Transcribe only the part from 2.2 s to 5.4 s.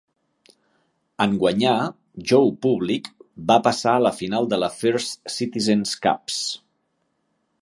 Joe Public va passar a la final de la First